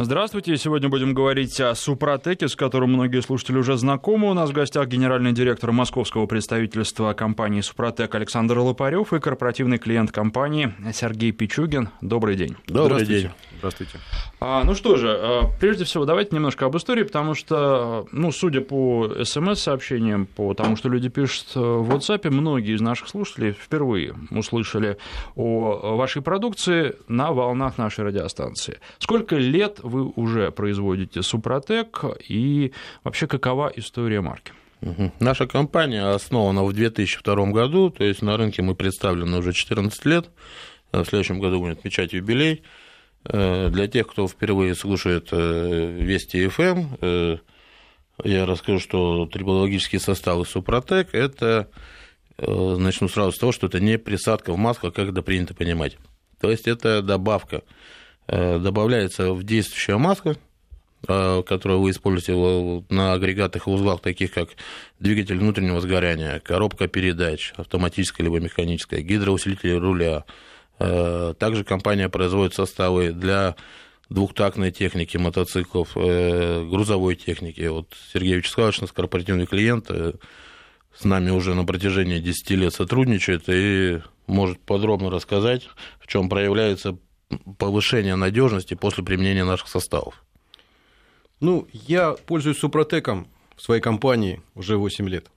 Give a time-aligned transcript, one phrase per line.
[0.00, 0.56] Здравствуйте.
[0.56, 4.30] Сегодня будем говорить о Супротеке, с которым многие слушатели уже знакомы.
[4.30, 10.12] У нас в гостях генеральный директор московского представительства компании Супротек Александр Лопарев и корпоративный клиент
[10.12, 11.88] компании Сергей Пичугин.
[12.00, 12.56] Добрый день.
[12.68, 13.30] Добрый день.
[13.58, 13.98] Здравствуйте.
[14.38, 18.60] А, ну что же, а, прежде всего, давайте немножко об истории, потому что, ну, судя
[18.60, 24.96] по смс-сообщениям, по тому, что люди пишут в WhatsApp, многие из наших слушателей впервые услышали
[25.34, 28.78] о вашей продукции на волнах нашей радиостанции.
[29.00, 32.72] Сколько лет вы уже производите Супротек и
[33.04, 34.52] вообще какова история марки?
[35.18, 40.30] Наша компания основана в 2002 году, то есть на рынке мы представлены уже 14 лет.
[40.92, 42.62] В следующем году будем отмечать юбилей.
[43.24, 47.36] Э, для тех, кто впервые слушает э, Вести ФМ, э,
[48.24, 51.68] я расскажу, что трибологические составы Супротек– это,
[52.36, 55.98] начну сразу с того, что это не присадка в масло, как это принято понимать.
[56.40, 57.62] То есть это добавка–
[58.28, 60.36] добавляется в действующее масло,
[61.06, 64.50] э, которое вы используете на агрегатах и узлах, таких как
[65.00, 70.24] двигатель внутреннего сгорания, коробка передач, автоматическая либо механическая, гидроусилитель руля.
[70.78, 73.56] Э, также компания производит составы для
[74.10, 77.66] двухтактной техники мотоциклов, грузовой техники.
[77.66, 84.00] Вот Сергей Вячеславович, наш корпоративный клиент, с нами уже на протяжении 10 лет сотрудничает и
[84.26, 85.68] может подробно рассказать,
[86.00, 86.96] в чем проявляется
[87.58, 90.24] повышения надежности после применения наших составов?
[91.40, 95.30] Ну, я пользуюсь Супротеком в своей компании уже 8 лет.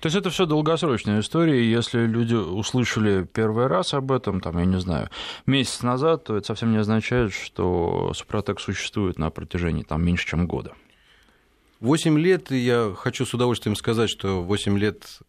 [0.00, 4.64] То есть это все долгосрочная история, если люди услышали первый раз об этом, там, я
[4.64, 5.10] не знаю,
[5.46, 10.46] месяц назад, то это совсем не означает, что Супротек существует на протяжении там, меньше, чем
[10.46, 10.74] года.
[11.80, 15.20] 8 лет, и я хочу с удовольствием сказать, что 8 лет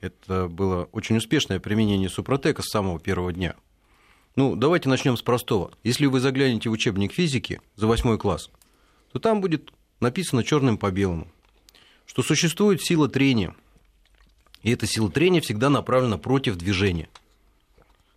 [0.00, 3.54] это было очень успешное применение Супротека с самого первого дня.
[4.34, 5.72] Ну, давайте начнем с простого.
[5.84, 8.50] Если вы заглянете в учебник физики за восьмой класс,
[9.12, 11.28] то там будет написано черным по белому,
[12.06, 13.54] что существует сила трения,
[14.62, 17.10] и эта сила трения всегда направлена против движения.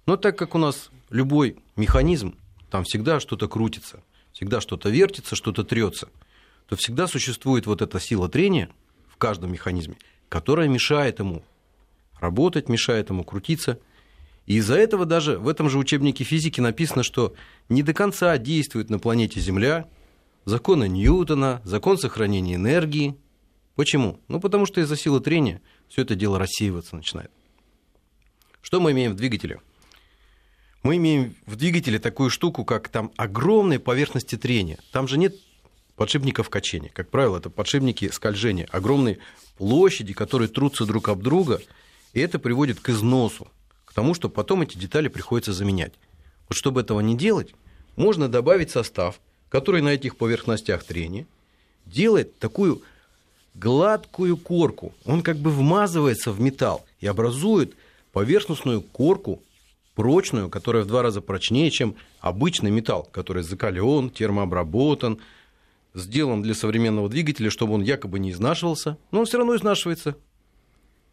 [0.06, 2.36] Но так как у нас любой механизм,
[2.70, 4.02] там всегда что-то крутится,
[4.32, 6.08] всегда что-то вертится, что-то трется,
[6.70, 8.70] то всегда существует вот эта сила трения
[9.10, 9.98] в каждом механизме,
[10.30, 11.44] которая мешает ему
[12.22, 13.80] работать, мешает ему крутиться–
[14.46, 17.34] из-за этого даже в этом же учебнике физики написано, что
[17.68, 19.88] не до конца действует на планете Земля
[20.46, 23.18] законы Ньютона, закон сохранения энергии.
[23.76, 24.20] Почему?
[24.28, 27.32] Ну, потому что из-за силы трения все это дело рассеиваться начинает.
[28.62, 29.60] Что мы имеем в двигателе?
[30.84, 34.78] Мы имеем в двигателе такую штуку, как там огромные поверхности трения.
[34.92, 35.36] Там же нет
[35.96, 36.90] подшипников качения.
[36.90, 38.68] Как правило, это подшипники скольжения.
[38.72, 39.18] Огромные
[39.58, 41.60] площади, которые трутся друг об друга,
[42.14, 43.48] и это приводит к износу
[43.96, 45.94] тому, что потом эти детали приходится заменять.
[46.50, 47.56] Вот чтобы этого не делать,
[47.96, 51.26] можно добавить состав, который на этих поверхностях трения
[51.86, 52.82] делает такую
[53.54, 54.94] гладкую корку.
[55.06, 57.74] Он как бы вмазывается в металл и образует
[58.12, 59.42] поверхностную корку,
[59.96, 65.20] прочную, которая в два раза прочнее, чем обычный металл, который закален, термообработан,
[65.94, 70.18] сделан для современного двигателя, чтобы он якобы не изнашивался, но он все равно изнашивается.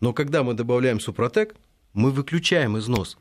[0.01, 1.55] Но когда мы добавляем супротек,
[1.95, 3.19] мы выключаем износ.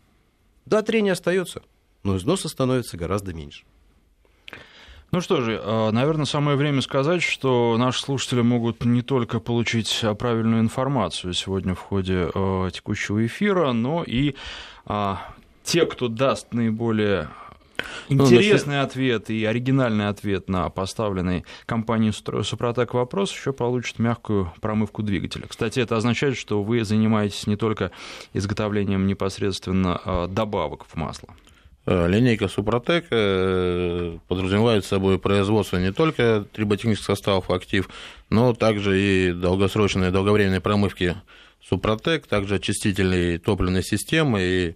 [0.66, 1.62] Да, трение остается,
[2.04, 3.64] но износа становится гораздо меньше.
[5.12, 10.04] Ну что же, а, наверное, самое время сказать, что наши слушатели могут не только получить
[10.18, 14.36] правильную информацию сегодня в ходе а, текущего эфира, но и
[14.86, 15.34] а,
[15.64, 17.30] те, кто даст наиболее
[18.10, 25.04] Интересный ну, ответ и оригинальный ответ на поставленный компанией Супротек вопрос еще получит мягкую промывку
[25.04, 25.46] двигателя.
[25.48, 27.92] Кстати, это означает, что вы занимаетесь не только
[28.34, 31.30] изготовлением непосредственно а, добавок в масло.
[31.86, 37.90] Э, линейка Супротек э, подразумевает собой производство не только триботехнических составов актив,
[38.30, 41.16] но также и долгосрочной долговременной промывки
[41.68, 44.76] Супротек, также очистительной топливной системы и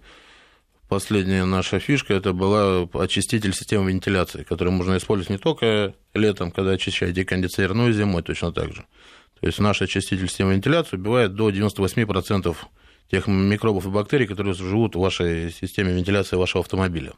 [0.88, 6.72] последняя наша фишка это была очиститель системы вентиляции, который можно использовать не только летом, когда
[6.72, 8.86] очищаете кондиционер, но и зимой точно так же.
[9.40, 12.56] То есть наш очиститель системы вентиляции убивает до 98%
[13.12, 17.14] тех микробов и бактерий, которые живут в вашей системе вентиляции вашего автомобиля.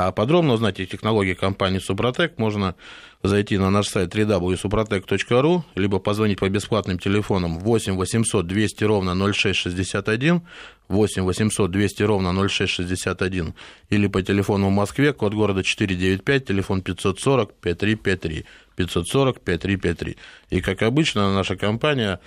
[0.00, 2.76] А подробно узнать о технологии компании Супротек можно
[3.24, 10.42] зайти на наш сайт www.suprotec.ru, либо позвонить по бесплатным телефонам 8 800 200 ровно 0661,
[10.86, 13.54] 8 800 200 ровно 0661,
[13.90, 18.44] или по телефону в Москве, код города 495, телефон 540 5353,
[18.76, 20.16] 540 5353.
[20.50, 22.20] И, как обычно, наша компания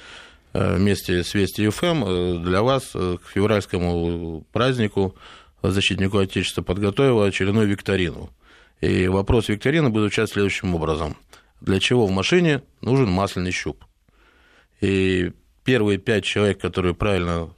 [0.52, 5.16] э, вместе с Вести ФМ э, для вас э, к февральскому празднику
[5.62, 8.30] защитнику Отечества подготовила очередную викторину.
[8.82, 11.16] И вопрос викторины будет звучать следующим образом.
[11.62, 13.84] Для чего в машине нужен масляный щуп?
[14.82, 15.32] И
[15.64, 17.50] первые пять человек, которые правильно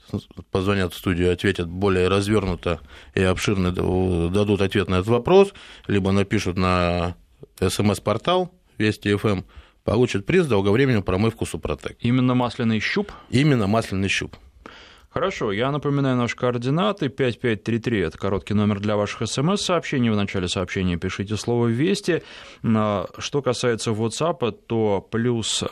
[0.51, 2.81] позвонят в студию, ответят более развернуто
[3.15, 5.53] и обширно, дадут ответ на этот вопрос,
[5.87, 7.15] либо напишут на
[7.61, 9.43] смс-портал Вести ФМ,
[9.83, 11.97] получат приз долговременную промывку Супротек.
[11.99, 13.11] Именно масляный щуп?
[13.29, 14.35] Именно масляный щуп.
[15.13, 17.07] Хорошо, я напоминаю наши координаты.
[17.07, 20.09] 5533– это короткий номер для ваших смс-сообщений.
[20.09, 22.23] В начале сообщения пишите слово «Вести».
[22.63, 25.63] Что касается WhatsApp, то плюс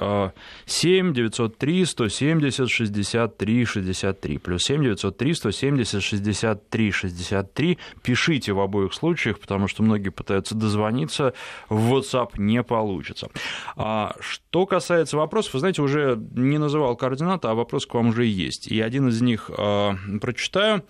[0.68, 4.38] 7 903 170 63 63.
[4.38, 7.78] Плюс 7 903 170 63 63.
[8.04, 11.34] Пишите в обоих случаях, потому что многие пытаются дозвониться.
[11.68, 13.30] В WhatsApp не получится.
[13.76, 18.26] А что касается вопросов, вы знаете, уже не называл координаты, а вопрос к вам уже
[18.26, 18.68] есть.
[18.68, 20.86] И один из них них а, прочитаю.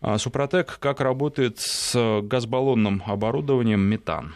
[0.00, 4.34] А, Супротек как работает с газбаллонным оборудованием метан?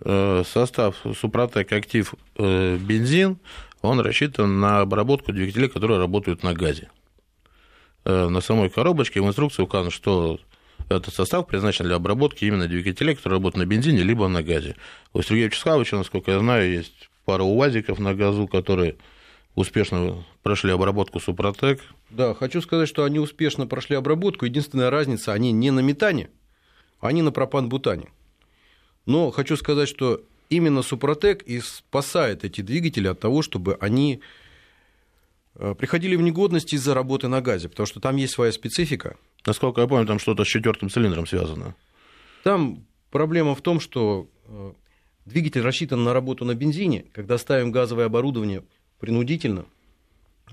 [0.00, 3.38] Э, состав Супротек Актив э, бензин,
[3.82, 6.90] он рассчитан на обработку двигателей, которые работают на газе.
[8.04, 10.38] Э, на самой коробочке в инструкции указано, что
[10.88, 14.76] этот состав предназначен для обработки именно двигателей, которые работают на бензине либо на газе.
[15.12, 18.96] У Сергея Вячеславовича, насколько я знаю, есть пара УАЗиков на газу, которые
[19.54, 21.82] успешно прошли обработку Супротек.
[22.10, 24.46] Да, хочу сказать, что они успешно прошли обработку.
[24.46, 26.30] Единственная разница, они не на метане,
[27.00, 28.08] они на пропан-бутане.
[29.04, 34.20] Но хочу сказать, что именно Супротек и спасает эти двигатели от того, чтобы они
[35.54, 39.16] э, приходили в негодность из-за работы на газе, потому что там есть своя специфика.
[39.46, 41.74] Насколько я помню, там что-то с четвертым цилиндром связано.
[42.42, 44.72] Там проблема в том, что э,
[45.26, 47.04] двигатель рассчитан на работу на бензине.
[47.12, 48.64] Когда ставим газовое оборудование
[48.98, 49.66] принудительно,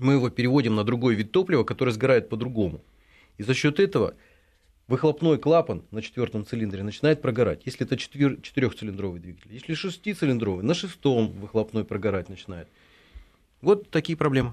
[0.00, 2.82] мы его переводим на другой вид топлива, который сгорает по-другому.
[3.38, 4.14] И за счет этого
[4.88, 9.52] выхлопной клапан на четвертом цилиндре начинает прогорать, если это четырехцилиндровый двигатель.
[9.52, 12.68] Если шестицилиндровый, на шестом выхлопной прогорать начинает.
[13.62, 14.52] Вот такие проблемы.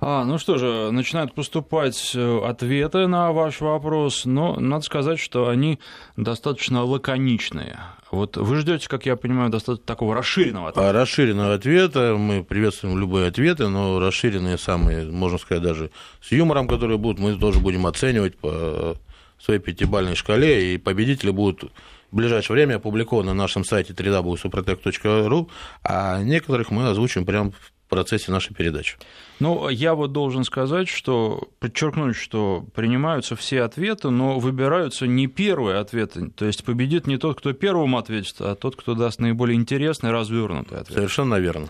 [0.00, 5.48] А, ну что же, начинают поступать э, ответы на ваш вопрос, но надо сказать, что
[5.48, 5.80] они
[6.16, 7.80] достаточно лаконичные.
[8.12, 10.88] Вот вы ждете, как я понимаю, достаточно такого расширенного ответа.
[10.88, 15.90] А расширенного ответа, мы приветствуем любые ответы, но расширенные самые, можно сказать, даже
[16.22, 18.96] с юмором, которые будут, мы тоже будем оценивать по
[19.40, 21.72] своей пятибалльной шкале, и победители будут
[22.12, 25.48] в ближайшее время опубликованы на нашем сайте www.suprotec.ru,
[25.82, 28.96] а некоторых мы озвучим прямо в процессе нашей передачи.
[29.40, 35.78] Ну, я вот должен сказать, что подчеркнуть, что принимаются все ответы, но выбираются не первые
[35.78, 36.30] ответы.
[36.30, 40.78] То есть победит не тот, кто первым ответит, а тот, кто даст наиболее интересный, развернутый
[40.78, 40.96] ответ.
[40.96, 41.68] Совершенно верно.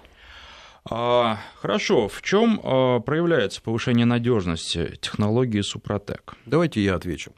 [0.91, 6.35] А, хорошо, в чем а, проявляется повышение надежности технологии Супротек?
[6.47, 7.33] Давайте я отвечу.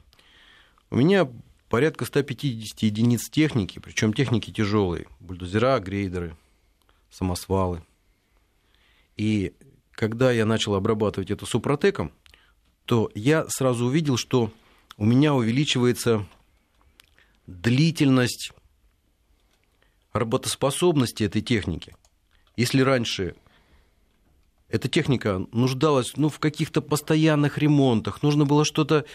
[0.89, 1.27] У меня
[1.69, 6.35] порядка 150 единиц техники, причем техники тяжелые, бульдозера, грейдеры,
[7.09, 7.81] самосвалы.
[9.21, 9.53] И
[9.91, 12.11] когда я начал обрабатывать это супротеком,
[12.85, 14.51] то я сразу увидел, что
[14.97, 16.25] у меня увеличивается
[17.45, 18.51] длительность
[20.11, 21.95] работоспособности этой техники.
[22.57, 23.35] Если раньше
[24.69, 29.05] эта техника нуждалась ну, в каких-то постоянных ремонтах, нужно было что-то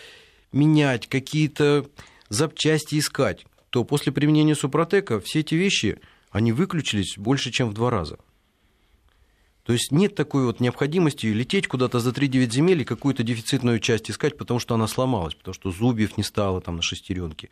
[0.52, 1.84] менять, какие-то
[2.28, 5.98] запчасти искать, то после применения супротека все эти вещи,
[6.30, 8.18] они выключились больше, чем в два раза.
[9.66, 14.08] То есть нет такой вот необходимости лететь куда-то за 3-9 земель и какую-то дефицитную часть
[14.08, 17.50] искать, потому что она сломалась, потому что зубьев не стало там на шестеренке.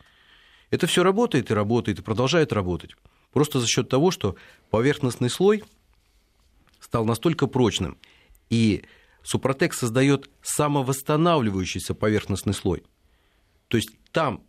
[0.70, 2.92] Это все работает и работает, и продолжает работать.
[3.32, 4.36] Просто за счет того, что
[4.70, 5.64] поверхностный слой
[6.78, 7.98] стал настолько прочным,
[8.48, 8.84] и
[9.24, 12.84] Супротек создает самовосстанавливающийся поверхностный слой.
[13.66, 14.44] То есть там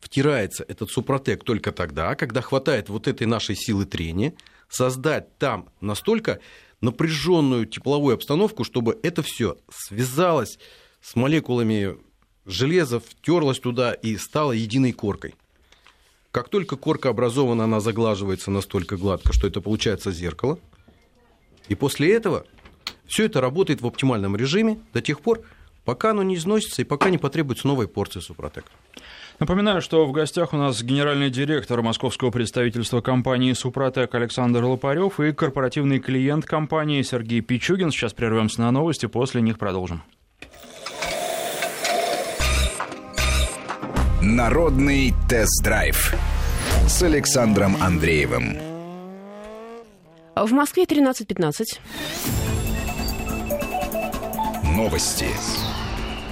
[0.00, 4.34] втирается этот Супротек только тогда, когда хватает вот этой нашей силы трения,
[4.68, 6.40] создать там настолько
[6.80, 10.58] напряженную тепловую обстановку, чтобы это все связалось
[11.00, 11.96] с молекулами
[12.46, 15.34] железа, втерлось туда и стало единой коркой.
[16.30, 20.58] Как только корка образована, она заглаживается настолько гладко, что это получается зеркало.
[21.68, 22.46] И после этого
[23.06, 25.42] все это работает в оптимальном режиме до тех пор,
[25.84, 28.68] пока оно не износится и пока не потребуется новой порции супротека.
[29.38, 35.32] Напоминаю, что в гостях у нас генеральный директор московского представительства компании «Супротек» Александр Лопарев и
[35.32, 37.92] корпоративный клиент компании Сергей Пичугин.
[37.92, 40.02] Сейчас прервемся на новости, после них продолжим.
[44.20, 46.14] Народный тест-драйв
[46.88, 48.56] с Александром Андреевым.
[50.34, 51.78] В Москве 13.15.
[54.76, 55.26] Новости.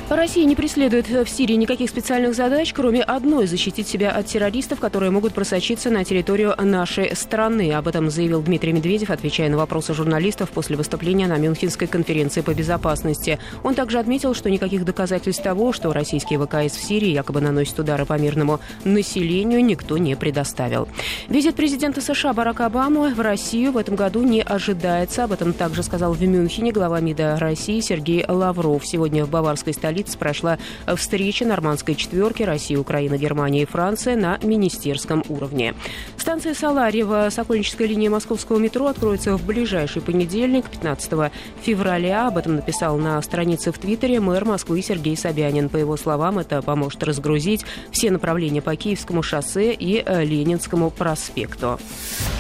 [0.09, 5.11] Россия не преследует в Сирии никаких специальных задач, кроме одной– защитить себя от террористов, которые
[5.11, 7.73] могут просочиться на территорию нашей страны.
[7.73, 12.55] Об этом заявил Дмитрий Медведев, отвечая на вопросы журналистов после выступления на Мюнхенской конференции по
[12.55, 13.41] безопасности.
[13.65, 18.07] Он также отметил, что никаких доказательств того, что российские ВКС в Сирии якобы наносят удары
[18.07, 20.87] по мирному населению, никто не предоставил.
[21.29, 25.25] Визит президента США Барака Обамы в Россию в этом году не ожидается.
[25.25, 28.87] Об этом также сказал в Мюнхене глава МИДа России Сергей Лавров.
[28.87, 30.59] Сегодня в баварской столице столице прошла
[30.95, 35.75] встреча нормандской четверки России, Украина, Германия и Франция на министерском уровне.
[36.19, 42.27] Станция Саларьева, Сокольническая линия московского метро откроется в ближайший понедельник, 15 февраля.
[42.27, 45.71] Об этом написал на странице в Твиттере мэр Москвы Сергей Собянин.
[45.71, 51.79] По его словам, это поможет разгрузить все направления по Киевскому шоссе и э, Ленинскому проспекту.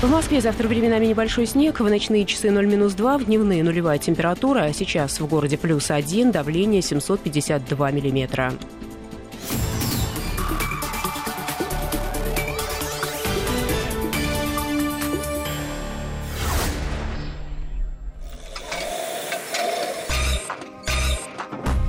[0.02, 1.80] В Москве завтра временами небольшой снег.
[1.80, 4.70] В ночные часы 0-2, в дневные нулевая температура.
[4.74, 8.52] Сейчас в городе плюс 1, давление 750 52 миллиметра.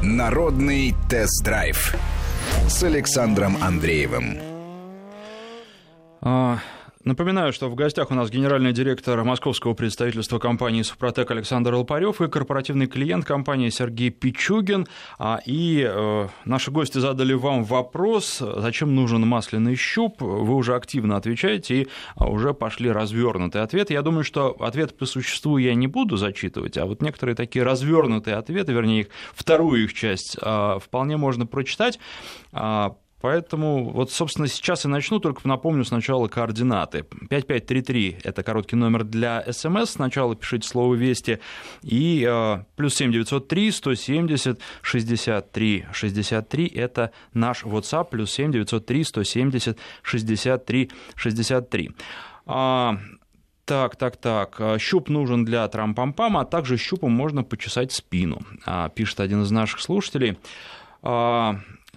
[0.04, 1.96] Народный тест-драйв
[2.68, 4.38] с Александром Андреевым.
[7.08, 12.28] Напоминаю, что в гостях у нас генеральный директор московского представительства компании «Супротек» Александр Алпарев и
[12.28, 14.88] корпоративный клиент компании Сергей Пичугин.
[15.18, 20.22] А, и э, наши гости задали вам вопрос, зачем нужен масляный щуп.
[20.22, 21.88] Вы уже активно отвечаете и
[22.18, 23.94] а, уже пошли развернутые ответы.
[23.94, 28.36] Я думаю, что ответ по существу я не буду зачитывать, а вот некоторые такие развернутые
[28.36, 32.00] ответы, вернее, их, вторую их часть, а, вполне можно прочитать.
[33.20, 37.04] Поэтому вот, собственно, сейчас и начну, только напомню сначала координаты.
[37.30, 41.40] 5533– это короткий номер для СМС, сначала пишите слово «Вести»,
[41.82, 51.92] и э, плюс 7903 170 63 63– это наш WhatsApp, плюс 7903 170 63 63.
[52.46, 52.98] А,
[53.66, 54.62] так, так, так.
[54.80, 59.82] Щуп нужен для трампампама, а также щупом можно почесать спину, а, пишет один из наших
[59.82, 60.38] слушателей.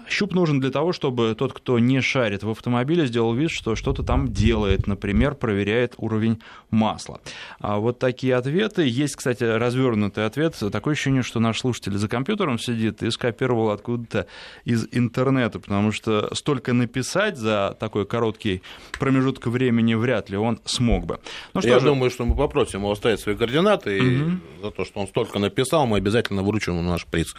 [0.08, 4.02] Щуп нужен для того, чтобы тот, кто не шарит в автомобиле, сделал вид, что что-то
[4.02, 7.20] там делает, например, проверяет уровень масла.
[7.60, 8.86] А вот такие ответы.
[8.86, 10.56] Есть, кстати, развернутый ответ.
[10.72, 14.26] Такое ощущение, что наш слушатель за компьютером сидит и скопировал откуда-то
[14.64, 18.62] из интернета, потому что столько написать за такой короткий
[18.98, 21.20] промежуток времени вряд ли он смог бы.
[21.54, 21.86] Ну, что Я же...
[21.86, 24.06] думаю, что мы попросим его оставить свои координаты, угу.
[24.06, 27.34] и за то, что он столько написал, мы обязательно вручим ему наш приз.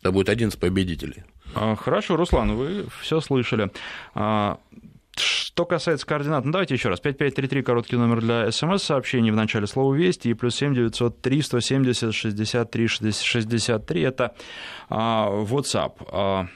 [0.00, 1.24] Это будет один из победителей.
[1.54, 3.70] А, хорошо, Руслан, вы все слышали.
[4.14, 4.58] А,
[5.16, 7.00] что касается координат, ну давайте еще раз.
[7.00, 12.88] 5533 короткий номер для смс-сообщений в начале слова «Вести» и плюс 7 903 170 63
[12.88, 14.34] 63 это
[14.90, 16.48] а, WhatsApp.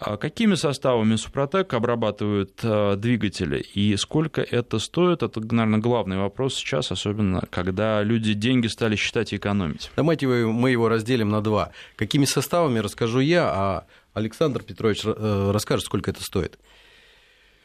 [0.00, 5.22] А какими составами Супротек обрабатывают э, двигатели и сколько это стоит?
[5.22, 9.90] Это, наверное, главный вопрос сейчас, особенно когда люди деньги стали считать и экономить.
[9.96, 11.72] Давайте мы его разделим на два.
[11.96, 16.58] Какими составами расскажу я, а Александр Петрович э, расскажет, сколько это стоит.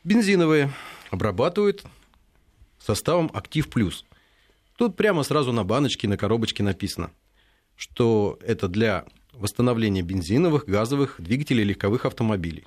[0.03, 0.73] Бензиновые
[1.11, 1.83] обрабатывают
[2.79, 4.03] составом «Актив плюс».
[4.75, 7.11] Тут прямо сразу на баночке, на коробочке написано,
[7.77, 9.05] что это для
[9.39, 12.65] восстановления бензиновых, газовых двигателей легковых автомобилей.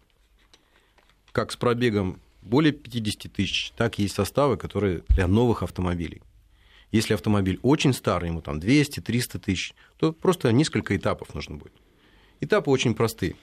[1.33, 6.23] Как с пробегом более 50 тысяч, так и есть составы, которые для новых автомобилей.
[6.91, 11.73] Если автомобиль очень старый, ему там 200-300 тысяч, то просто несколько этапов нужно будет.
[12.41, 13.37] Этапы очень простые.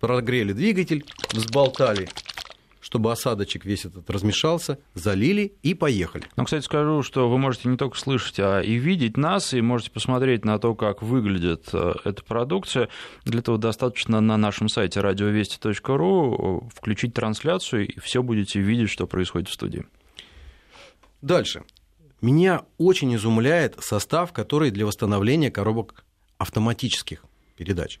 [0.00, 2.08] Прогрели двигатель, взболтали
[2.92, 6.24] чтобы осадочек весь этот размешался, залили и поехали.
[6.36, 9.90] Ну, кстати, скажу, что вы можете не только слышать, а и видеть нас, и можете
[9.90, 12.90] посмотреть на то, как выглядит э, эта продукция.
[13.24, 19.48] Для этого достаточно на нашем сайте радиовести.ру включить трансляцию, и все будете видеть, что происходит
[19.48, 19.86] в студии.
[21.22, 21.62] Дальше.
[22.20, 26.04] Меня очень изумляет состав, который для восстановления коробок
[26.36, 27.24] автоматических
[27.56, 28.00] передач.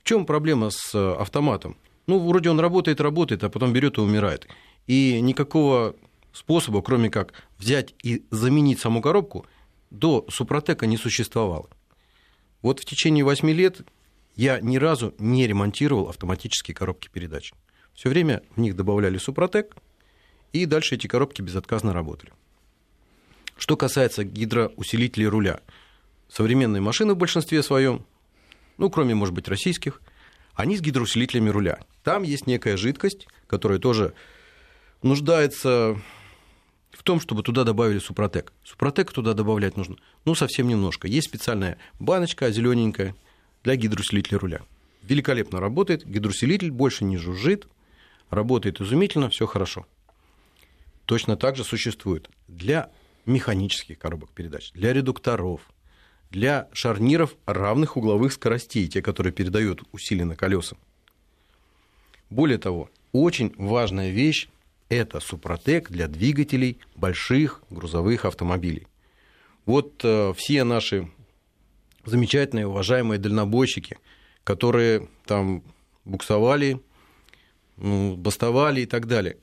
[0.00, 1.78] В чем проблема с э, автоматом?
[2.06, 4.46] Ну, вроде он работает, работает, а потом берет и умирает.
[4.86, 5.96] И никакого
[6.32, 9.46] способа, кроме как взять и заменить саму коробку,
[9.90, 11.70] до Супротека не существовало.
[12.60, 13.80] Вот в течение 8 лет
[14.36, 17.52] я ни разу не ремонтировал автоматические коробки передач.
[17.94, 19.76] Все время в них добавляли Супротек,
[20.52, 22.32] и дальше эти коробки безотказно работали.
[23.56, 25.60] Что касается гидроусилителей руля,
[26.28, 28.04] современные машины в большинстве своем,
[28.76, 30.02] ну, кроме, может быть, российских–
[30.54, 31.80] они с гидроусилителями руля.
[32.02, 34.14] Там есть некая жидкость, которая тоже
[35.02, 36.00] нуждается
[36.92, 38.52] в том, чтобы туда добавили супротек.
[38.64, 41.08] Супротек туда добавлять нужно, ну, совсем немножко.
[41.08, 43.14] Есть специальная баночка зелененькая
[43.62, 44.62] для гидроусилителя руля.
[45.02, 47.68] великолепно работает, гидроусилитель больше не жужжит,
[48.30, 49.86] работает изумительно, все хорошо.
[51.04, 52.90] Точно так же существует для
[53.26, 55.60] механических коробок передач, для редукторов,
[56.34, 60.78] для шарниров равных угловых скоростей, те, которые передают усиленно колесам.
[62.28, 64.48] Более того, очень важная вещь–
[64.88, 68.88] это Супротек для двигателей больших грузовых автомобилей.
[69.64, 71.08] Вот э, все наши
[72.04, 73.96] замечательные, уважаемые дальнобойщики,
[74.42, 75.62] которые там
[76.04, 76.80] буксовали,
[77.76, 79.36] ну, бастовали и так далее,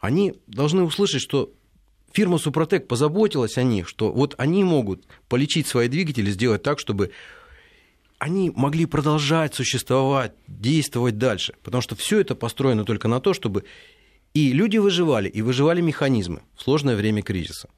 [0.00, 1.52] они должны услышать, что
[2.12, 7.10] фирма Супротек позаботилась о них, что вот они могут полечить свои двигатели, сделать так, чтобы
[8.18, 11.54] они могли продолжать существовать, действовать дальше.
[11.62, 13.64] Потому что все это построено только на то, чтобы
[14.34, 17.68] и люди выживали, и выживали механизмы в сложное время кризиса.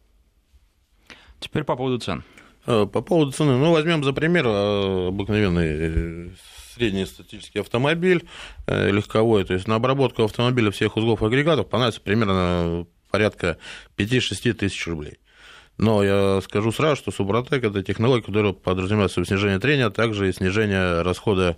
[1.38, 2.25] Теперь по поводу цен.
[2.66, 6.28] Э, по поводу цены, ну, возьмем за пример э, обыкновенный э,
[6.75, 8.25] средний статический автомобиль
[8.66, 13.58] легковой, то есть на обработку автомобиля всех узлов агрегатов понадобится примерно порядка
[13.96, 15.18] 5-6 тысяч рублей.
[15.78, 20.32] Но я скажу сразу, что Супротек– это технология, которая подразумевает снижение трения, а также и
[20.32, 21.56] снижение расхода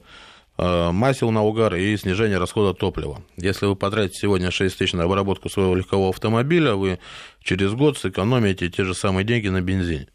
[0.58, 3.22] масел на угар и снижение расхода топлива.
[3.36, 6.98] Если вы потратите сегодня 6 тысяч на обработку своего легкового автомобиля, вы
[7.42, 10.08] через год сэкономите те же самые деньги на бензине.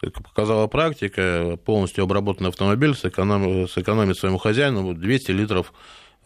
[0.00, 5.72] Как показала практика, полностью обработанный автомобиль сэкономит, сэкономит своему хозяину 200 литров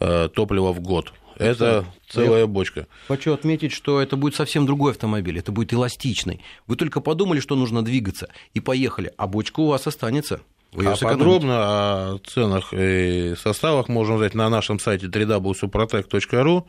[0.00, 1.12] э, топлива в год.
[1.38, 2.87] Это целая бочка.
[3.07, 6.42] Хочу отметить, что это будет совсем другой автомобиль, это будет эластичный.
[6.66, 10.40] Вы только подумали, что нужно двигаться, и поехали, а бочка у вас останется.
[10.73, 16.64] Вы а подробно о ценах и составах можно узнать на нашем сайте www.suprotec.ru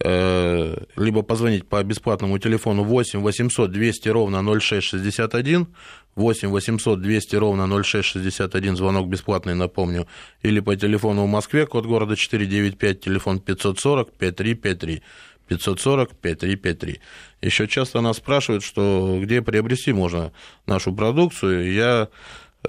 [0.00, 5.68] либо позвонить по бесплатному телефону 8 800 200 ровно 0661,
[6.16, 10.06] 8 800 200 ровно 0661, звонок бесплатный, напомню,
[10.42, 15.02] или по телефону в Москве, код города 495, телефон 540 5353.
[15.48, 17.00] 540 5353.
[17.42, 20.32] Еще часто нас спрашивают, что где приобрести можно
[20.66, 21.72] нашу продукцию.
[21.72, 22.08] Я э,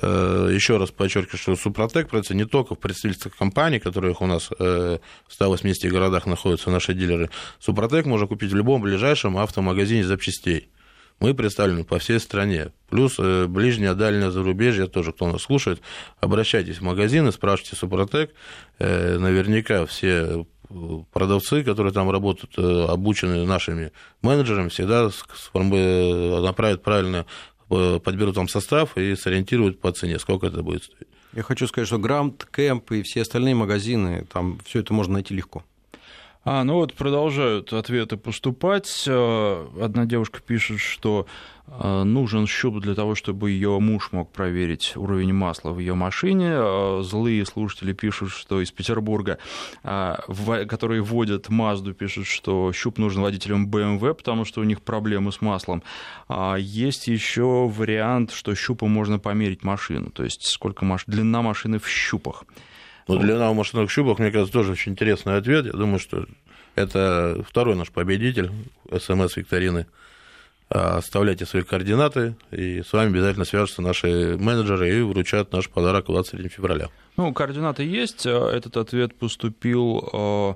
[0.02, 4.98] еще раз подчеркиваю, что Супротек продается не только в представительствах компаний, которых у нас э,
[5.28, 7.30] в 180 городах находятся наши дилеры.
[7.60, 10.70] Супротек можно купить в любом ближайшем автомагазине запчастей
[11.20, 12.72] мы представлены по всей стране.
[12.90, 15.82] Плюс э, ближнее, дальнее зарубежье, тоже кто нас слушает,
[16.20, 18.32] обращайтесь в магазины, спрашивайте Супротек,
[18.80, 20.46] э, наверняка все
[21.14, 25.10] продавцы, которые там работают, э, обучены нашими менеджерами, всегда
[25.54, 27.26] направят правильно,
[27.68, 31.08] подберут там состав и сориентируют по цене, сколько это будет стоить.
[31.34, 35.34] Я хочу сказать, что Грамт, Кэмп и все остальные магазины, там все это можно найти
[35.34, 35.64] легко.
[36.48, 39.06] А, ну вот продолжают ответы поступать.
[39.08, 44.94] Э, одна девушка пишет, что э, нужен щуп для того, чтобы ее муж мог проверить
[44.96, 46.52] уровень масла в ее машине.
[46.52, 49.40] Э, злые слушатели пишут, что из Петербурга,
[49.84, 55.42] которые водят Мазду, пишут, что щуп нужен водителям BMW, потому что у них проблемы с
[55.42, 55.84] маслом.
[56.28, 61.04] А есть еще вариант, что щупом можно померить машину, то есть сколько маш...
[61.08, 62.44] длина машины в щупах.
[63.08, 65.66] Но длина в машинных щупах, мне кажется, тоже очень интересный ответ.
[65.66, 66.26] Я думаю, что
[66.76, 68.52] это второй наш победитель
[68.92, 69.86] СМС-викторины.
[70.70, 76.06] А, оставляйте свои координаты, и с вами обязательно свяжутся наши менеджеры и вручат наш подарок
[76.08, 76.90] 23 февраля.
[77.18, 78.26] Ну, координаты есть.
[78.26, 80.56] Этот ответ поступил а,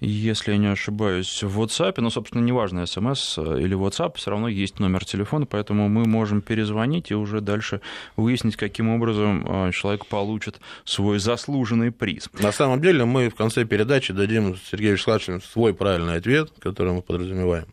[0.00, 4.78] если я не ошибаюсь, в WhatsApp, но, собственно, неважно, смс или WhatsApp, все равно есть
[4.78, 7.82] номер телефона, поэтому мы можем перезвонить и уже дальше
[8.16, 12.30] выяснить, каким образом а, человек получит свой заслуженный приз.
[12.38, 17.02] На самом деле мы в конце передачи дадим Сергею Вячеславовичу свой правильный ответ, который мы
[17.02, 17.66] подразумеваем.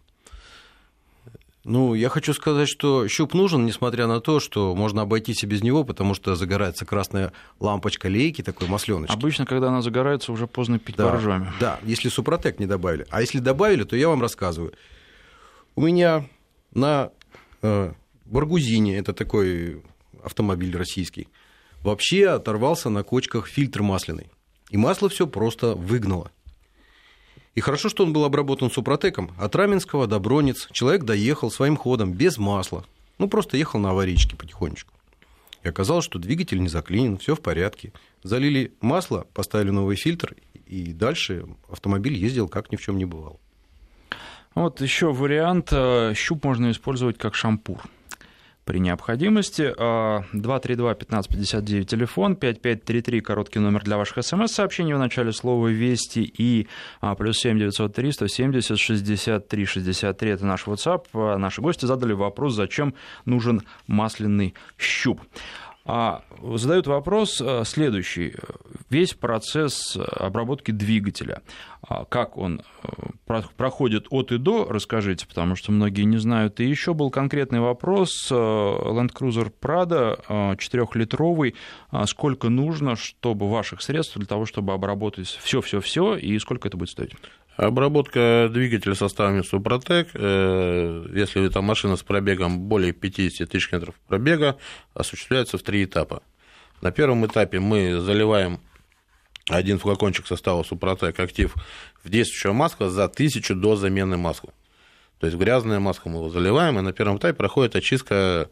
[1.67, 5.61] Ну, я хочу сказать, что щуп нужен, несмотря на то, что можно обойтись и без
[5.61, 9.13] него, потому что загорается красная лампочка лейки, такой масленочки.
[9.13, 11.51] Обычно, когда она загорается, уже поздно пить да, боржоми.
[11.59, 13.05] Да, если супротек не добавили.
[13.09, 14.71] А если добавили, то я вам рассказываю.
[15.75, 16.25] У меня
[16.73, 17.11] на
[17.61, 17.91] э,
[18.23, 19.83] Баргузине, это такой
[20.23, 21.27] автомобиль российский,
[21.83, 24.31] вообще оторвался на кочках фильтр масляный.
[24.69, 26.31] И масло все просто выгнало.
[27.57, 29.31] И хорошо, что он был обработан супротеком.
[29.35, 32.85] От Раменского до Бронец человек доехал своим ходом, без масла.
[33.17, 34.93] Ну, просто ехал на аварийке потихонечку.
[35.63, 37.93] И оказалось, что двигатель не заклинен, все в порядке.
[38.21, 40.35] Залили масло, поставили новый фильтр,
[40.67, 43.37] и дальше автомобиль ездил как ни в чем не бывало.
[44.53, 45.69] Вот еще вариант.
[45.71, 47.81] Э, щуп можно использовать как шампур
[48.67, 49.73] при необходимости.
[49.77, 56.67] 232-1559, телефон, 5533, короткий номер для ваших смс-сообщений в начале слова «Вести» и
[56.99, 61.05] а, плюс 7 903 170 63 63, это наш WhatsApp.
[61.13, 62.93] А, наши гости задали вопрос, зачем
[63.25, 65.21] нужен масляный щуп.
[65.89, 66.21] А
[66.53, 68.33] задают вопрос э, следующий.
[68.89, 71.43] Весь процесс обработки двигателя,
[71.81, 76.59] а как он э, проходит от и до, расскажите, потому что многие не знают.
[76.59, 78.29] И еще был конкретный вопрос.
[78.29, 81.55] Э, Land Cruiser Prado 4-литровый.
[82.05, 87.13] Сколько нужно, чтобы ваших средств для того, чтобы обработать все-все-все, и сколько это будет стоить?
[87.57, 94.57] Обработка двигателя составами Супротек, э, если это машина с пробегом более 50 тысяч километров пробега,
[94.93, 96.21] осуществляется в три этапа.
[96.81, 98.59] На первом этапе мы заливаем
[99.49, 101.55] один флакончик состава Супротек Актив
[102.03, 104.53] в действующее масло за тысячу до замены масла.
[105.19, 108.51] То есть грязное масло мы его заливаем, и на первом этапе проходит очистка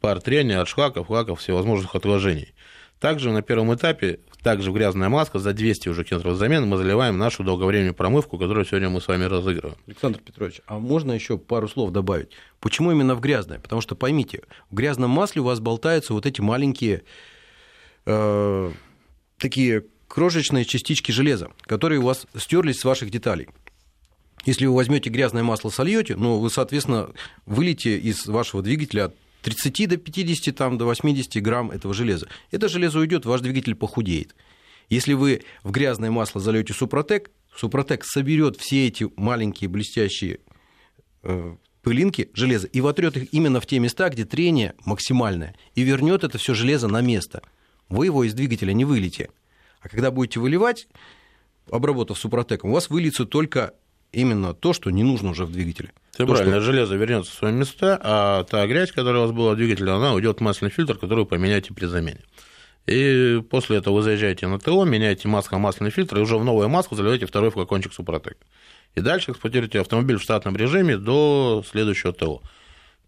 [0.00, 2.54] пар трения от шлаков, лаков, всевозможных отложений.
[3.00, 7.18] Также на первом этапе, также в грязная маска, за 200 уже километров замен мы заливаем
[7.18, 9.76] нашу долговременную промывку, которую сегодня мы с вами разыгрываем.
[9.86, 12.30] Александр Петрович, а можно еще пару слов добавить?
[12.60, 13.58] Почему именно в грязное?
[13.58, 17.02] Потому что поймите, в грязном масле у вас болтаются вот эти маленькие
[18.06, 18.72] э,
[19.36, 23.48] такие крошечные частички железа, которые у вас стерлись с ваших деталей.
[24.46, 27.10] Если вы возьмете грязное масло, сольете, ну, вы, соответственно,
[27.46, 29.12] выльете из вашего двигателя
[29.46, 32.26] 30 до 50, там, до 80 грамм этого железа.
[32.50, 34.34] Это железо уйдет, ваш двигатель похудеет.
[34.88, 40.40] Если вы в грязное масло зальете Супротек, Супротек соберет все эти маленькие блестящие
[41.22, 46.24] э, пылинки железа и вотрет их именно в те места, где трение максимальное, и вернет
[46.24, 47.40] это все железо на место.
[47.88, 49.30] Вы его из двигателя не выльете.
[49.80, 50.88] А когда будете выливать,
[51.70, 53.74] обработав супротеком, у вас выльется только
[54.10, 55.92] именно то, что не нужно уже в двигателе.
[56.16, 56.72] Все то, правильно, что...
[56.72, 60.14] железо вернется в свои места, а та грязь, которая у вас была в двигателе, она
[60.14, 62.20] уйдет в масляный фильтр, который вы поменяете при замене.
[62.86, 66.68] И после этого вы заезжаете на ТО, меняете масло масляный фильтр, и уже в новое
[66.68, 68.38] масло заливаете второй флакончик Супротек.
[68.94, 72.40] И дальше эксплуатируете автомобиль в штатном режиме до следующего ТО.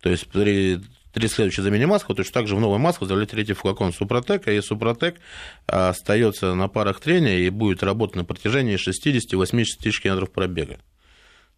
[0.02, 0.78] То есть при,
[1.14, 4.60] при следующей замене масла, точно так же в новое масло заливаете третий флакон Супротека, и
[4.60, 5.16] Супротек
[5.66, 10.78] остается на парах трения и будет работать на протяжении 60-80 тысяч километров пробега.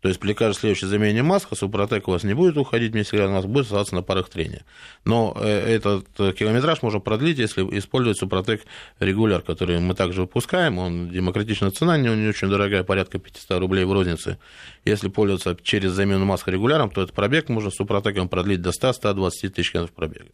[0.01, 3.31] То есть при каждой следующей замене маска Супротек у вас не будет уходить вместе, у
[3.31, 4.65] нас будет оставаться на парах трения.
[5.05, 8.63] Но э, этот километраж можно продлить, если использовать Супротек
[8.99, 10.79] регуляр, который мы также выпускаем.
[10.79, 14.39] Он демократичная цена, не, не очень дорогая, порядка 500 рублей в рознице.
[14.85, 19.73] Если пользоваться через замену маска регуляром, то этот пробег можно Супротеком продлить до 100-120 тысяч
[19.73, 20.31] километров пробега.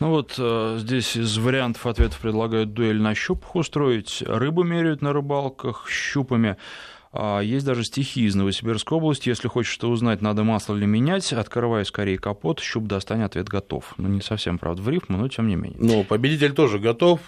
[0.00, 5.12] Ну вот э, здесь из вариантов ответов предлагают дуэль на щупах устроить, рыбу меряют на
[5.12, 6.56] рыбалках щупами.
[7.20, 9.28] А, есть даже стихи из Новосибирской области.
[9.28, 13.92] Если хочешь что узнать, надо масло ли менять, открывай скорее капот, щуп достань, ответ готов.
[13.96, 15.78] Ну, не совсем, правда, в рифму, но тем не менее.
[15.80, 17.18] Ну, победитель тоже готов.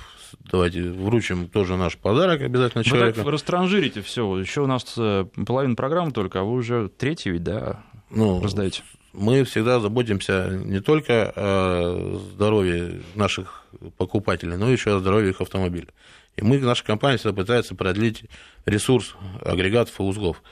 [0.45, 3.19] Давайте вручим тоже наш подарок обязательно человеку.
[3.19, 4.39] Вы так растранжирите все.
[4.39, 8.85] Еще у нас э, половина программы только, а вы уже третий ведь, да, ну, раздаете.
[9.13, 13.65] Мы всегда заботимся не только о здоровье наших
[13.97, 15.89] покупателей, но еще о здоровье их автомобиля.
[16.37, 18.25] И мы, наша компания всегда пытается продлить
[18.67, 20.43] ресурс агрегатов и узлов.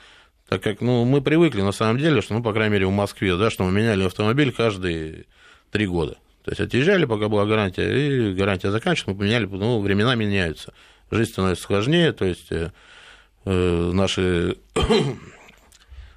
[0.49, 3.37] Так как ну, мы привыкли, на самом деле, что, ну, по крайней мере, в Москве,
[3.37, 5.25] да, что мы меняли автомобиль каждые
[5.71, 6.17] три года.
[6.43, 10.73] То есть отъезжали, пока была гарантия, и гарантия заканчивается, мы поменяли, ну, времена меняются.
[11.11, 12.71] Жизнь становится сложнее, то есть э,
[13.45, 14.57] э наши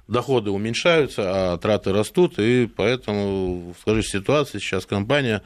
[0.07, 5.41] доходы уменьшаются, а траты растут, и поэтому в сложившейся сейчас компания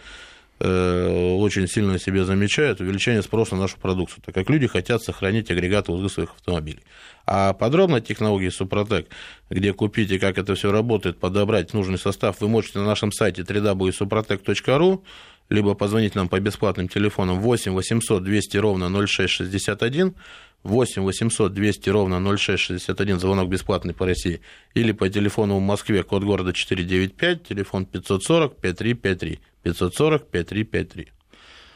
[0.59, 5.51] Э, очень сильно себе замечают увеличение спроса на нашу продукцию, так как люди хотят сохранить
[5.51, 6.81] агрегаты узлы своих автомобилей.
[7.27, 9.07] А подробно технологии Супротек,
[9.51, 13.43] где купить и как это все работает, подобрать нужный состав, вы можете на нашем сайте
[13.43, 15.03] www.suprotec.ru,
[15.49, 20.15] либо позвонить нам по бесплатным телефонам 8 800 200 ровно 0661,
[20.63, 24.41] 8 800 200 ровно 0661, звонок бесплатный по России,
[24.73, 29.39] или по телефону в Москве, код города 495, телефон 540 5353.
[29.63, 31.16] 540 5353.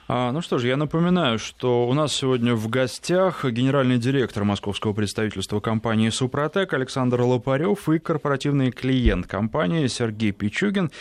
[0.08, 4.94] А, ну что ж, я напоминаю, что у нас сегодня в гостях генеральный директор московского
[4.94, 10.92] представительства компании «Супротек» Александр Лопарев и корпоративный клиент компании Сергей Пичугин.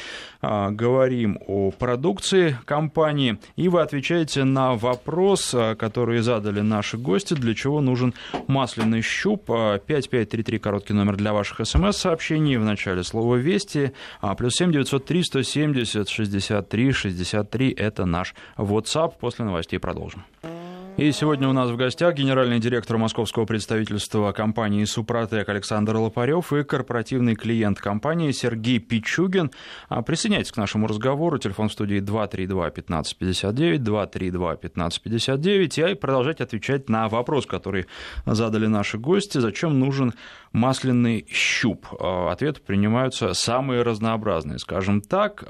[0.42, 7.34] А, говорим о продукции компании, и вы отвечаете на вопрос, а, который задали наши гости,
[7.34, 8.14] для чего нужен
[8.46, 9.46] масляный щуп.
[9.46, 13.92] 5533 короткий номер для ваших смс-сообщений, в начале слова «Вести»,
[14.36, 19.18] плюс 7 903 170 63 63– это наш WhatsApp WhatsApp.
[19.18, 20.24] После новостей продолжим.
[20.96, 26.62] И сегодня у нас в гостях генеральный директор московского представительства компании «Супротек» Александр Лопарев и
[26.62, 29.50] корпоративный клиент компании Сергей Пичугин.
[29.88, 31.38] А, присоединяйтесь к нашему разговору.
[31.38, 35.92] Телефон в студии 232-1559, 232-1559.
[35.92, 37.86] И продолжать отвечать на вопрос, который
[38.26, 39.38] задали наши гости.
[39.38, 40.12] Зачем нужен
[40.52, 41.86] масляный щуп?
[41.98, 45.44] А, ответы принимаются самые разнообразные, скажем так.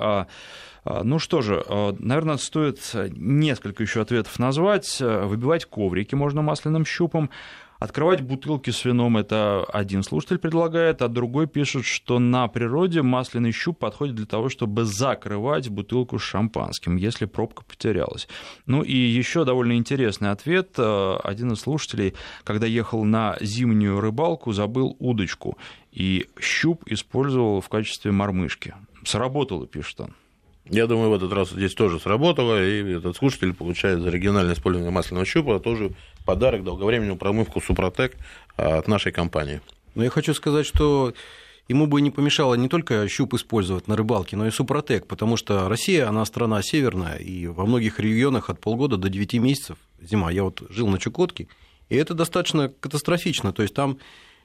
[0.85, 5.01] А, А, ну что же, а, наверное, стоит несколько еще ответов назвать.
[5.01, 7.31] Выбивать коврики можно масляным щупом.
[7.79, 13.53] Открывать бутылки с вином это один слушатель предлагает, а другой пишет, что на природе масляный
[13.53, 18.29] щуп подходит для того, чтобы закрывать бутылку с шампанским, если пробка потерялась.
[18.67, 20.79] Ну и еще довольно интересный ответ.
[20.79, 22.15] Один из слушателей,
[22.45, 25.57] когда ехал на зимнюю рыбалку, забыл удочку,
[25.91, 28.75] и щуп использовал в качестве мормышки.
[29.05, 30.15] Сработало, пишет он.
[30.71, 34.93] Я думаю, в этот раз здесь тоже сработало, и этот слушатель получает за региональное использование
[34.93, 35.91] масляного щупа тоже
[36.25, 38.17] подарок долговременную промывку Супротек
[38.57, 39.61] от нашей компании.
[39.97, 41.13] Но я хочу сказать, что
[41.69, 45.69] ему бы не помешало не только щуп использовать на рыбалке, но и Супротек, потому что
[45.69, 50.31] Россия, она страна северная, и во многих регионах от полгода до 9 месяцев зима.
[50.31, 51.49] Я вот жил на Чукотке,
[51.89, 53.99] и это достаточно катастрофично, то есть там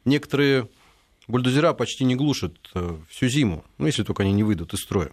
[0.05, 0.69] некоторые
[1.27, 5.11] бульдозера почти не глушат э, всю зиму, ну, если только они не выйдут из строя.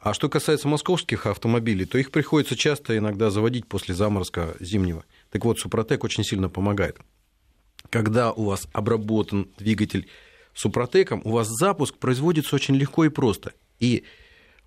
[0.00, 5.04] А что касается московских автомобилей, то их приходится часто иногда заводить после заморозка зимнего.
[5.30, 6.98] Так вот, Супротек очень сильно помогает.
[7.90, 10.08] Когда у вас обработан двигатель
[10.54, 13.52] Супротеком, у вас запуск производится очень легко и просто.
[13.80, 14.04] И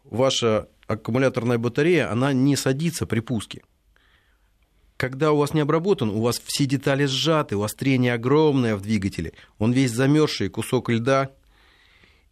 [0.04, 3.64] ваша аккумуляторная батарея, она не садится при пуске.
[4.98, 8.82] Когда у вас не обработан, у вас все детали сжаты, у вас трение огромное в
[8.82, 11.32] двигателе, он весь замерзший кусок льда,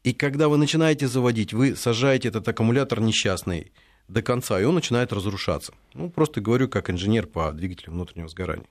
[0.04, 3.72] и когда вы начинаете заводить, вы сажаете этот аккумулятор несчастный
[4.08, 5.74] до конца, и он начинает разрушаться.
[5.94, 8.66] Ну, просто говорю как инженер по двигателю внутреннего сгорания.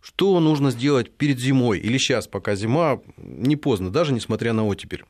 [0.00, 5.04] Что нужно сделать перед зимой или сейчас, пока зима, не поздно, даже несмотря на оттепель?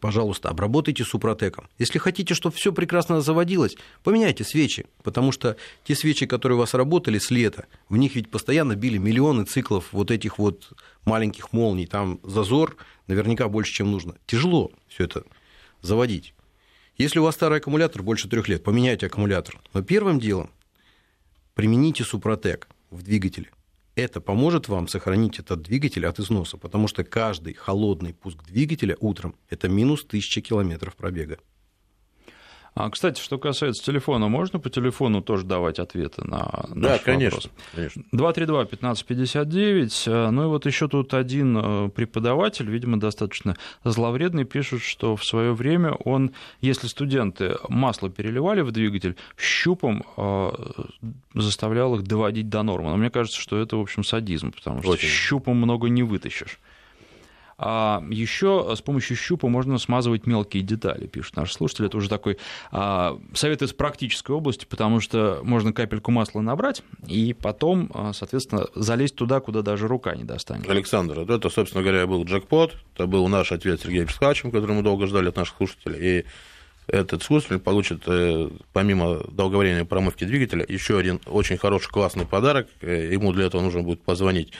[0.00, 1.68] Пожалуйста, обработайте супротеком.
[1.78, 6.74] Если хотите, чтобы все прекрасно заводилось, поменяйте свечи, потому что те свечи, которые у вас
[6.74, 10.72] работали с лета, в них ведь постоянно били миллионы циклов вот этих вот
[11.04, 12.76] маленьких молний, там зазор
[13.06, 14.14] наверняка больше, чем нужно.
[14.26, 15.24] Тяжело все это
[15.82, 16.34] заводить.
[16.96, 19.60] Если у вас старый аккумулятор больше трех лет, поменяйте аккумулятор.
[19.72, 20.50] Но первым делом
[21.54, 23.50] примените супротек в двигателе
[24.00, 29.34] это поможет вам сохранить этот двигатель от износа, потому что каждый холодный пуск двигателя утром–
[29.48, 31.38] это минус 1000 километров пробега.
[32.74, 37.36] А, кстати, что касается телефона, можно по телефону тоже давать ответы на наш да, конечно,
[37.36, 37.52] вопрос?
[37.74, 38.02] конечно.
[38.14, 40.30] 232-1559.
[40.30, 45.52] Ну и вот еще тут один э, преподаватель, видимо, достаточно зловредный, пишет, что в свое
[45.52, 50.50] время он, если студенты масло переливали в двигатель, щупом э,
[51.34, 52.90] заставлял их доводить до нормы.
[52.90, 55.08] Но мне кажется, что это, в общем, садизм, потому что Очень.
[55.08, 56.58] щупом много не вытащишь.
[57.62, 61.84] А еще с помощью щупа можно смазывать мелкие детали, пишет наш слушатель.
[61.84, 62.38] Это уже такой
[62.72, 68.66] а, совет из практической области, потому что можно капельку масла набрать и потом, а, соответственно,
[68.74, 70.70] залезть туда, куда даже рука не достанет.
[70.70, 72.76] Александр, это, собственно говоря, был джекпот.
[72.94, 76.20] Это был наш ответ Сергея Пескачем, который мы долго ждали от наших слушателей.
[76.20, 76.24] И
[76.86, 82.68] этот слушатель получит, э, помимо долговременной промывки двигателя, еще один очень хороший, классный подарок.
[82.80, 84.54] Э, ему для этого нужно будет позвонить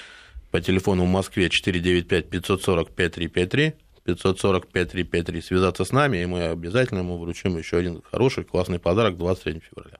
[0.51, 3.73] по телефону в Москве 495-540-5353,
[4.07, 9.63] 540-5353, связаться с нами, и мы обязательно ему вручим еще один хороший, классный подарок 23
[9.71, 9.99] февраля.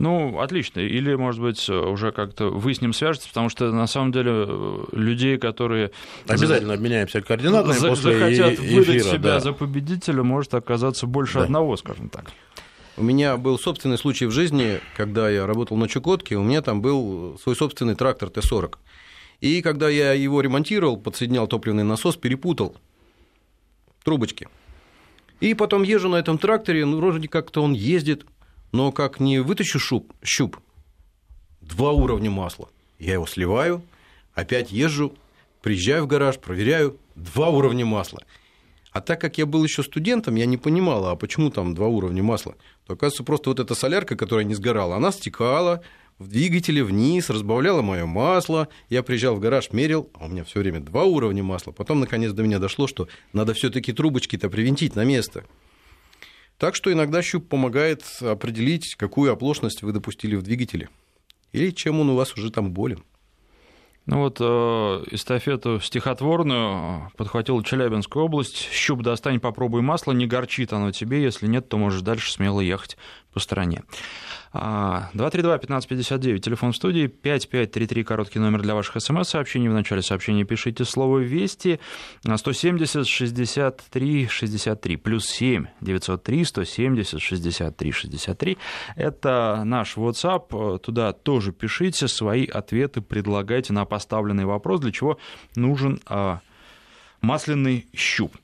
[0.00, 0.80] Ну, отлично.
[0.80, 4.48] Или, может быть, уже как-то вы с ним свяжетесь, потому что, на самом деле,
[4.92, 5.90] людей, которые...
[6.26, 9.40] Обязательно обменяемся координатами за, после захотят эфира, выдать себя да.
[9.40, 11.44] за победителя, может оказаться больше да.
[11.44, 12.30] одного, скажем так.
[12.96, 16.80] У меня был собственный случай в жизни, когда я работал на Чукотке, у меня там
[16.80, 18.76] был свой собственный трактор Т-40.
[19.40, 22.76] И когда я его ремонтировал, подсоединял топливный насос, перепутал
[24.04, 24.48] трубочки.
[25.40, 28.26] И потом езжу на этом тракторе, ну, вроде как-то он ездит,
[28.72, 30.58] но как не вытащу шуб, щуп,
[31.60, 32.68] два уровня масла.
[32.98, 33.82] Я его сливаю,
[34.34, 35.14] опять езжу,
[35.62, 38.22] приезжаю в гараж, проверяю, два уровня масла.
[38.92, 42.22] А так как я был еще студентом, я не понимала, а почему там два уровня
[42.22, 42.56] масла.
[42.86, 45.82] То, оказывается, просто вот эта солярка, которая не сгорала, она стекала,
[46.20, 48.68] в двигателе вниз, разбавляла мое масло.
[48.90, 51.72] Я приезжал в гараж, мерил, а у меня все время два уровня масла.
[51.72, 55.44] Потом, наконец, до меня дошло, что надо все-таки трубочки-то привинтить на место.
[56.58, 60.90] Так что иногда щуп помогает определить, какую оплошность вы допустили в двигателе.
[61.52, 63.02] Или чем он у вас уже там болен.
[64.04, 64.44] Ну вот э,
[65.12, 68.68] эстафету стихотворную подхватила Челябинская область.
[68.72, 71.22] Щуп достань, попробуй масло, не горчит оно тебе.
[71.22, 72.98] Если нет, то можешь дальше смело ехать
[73.32, 73.82] по стране.
[74.52, 79.68] 232-1559, телефон в студии, 5533, короткий номер для ваших смс-сообщений.
[79.68, 81.78] В начале сообщения пишите слово «Вести»,
[82.24, 88.58] 170-63-63, плюс 7 903 170 63 63.
[88.96, 95.16] Это наш WhatsApp, туда тоже пишите свои ответы, предлагайте на поставленный вопрос, для чего
[95.54, 96.40] нужен а,
[97.20, 98.36] масляный щуп.